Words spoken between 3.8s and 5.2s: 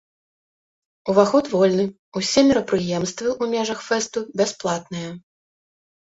фэсту бясплатныя.